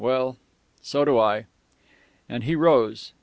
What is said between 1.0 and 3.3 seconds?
do I...." And he rose.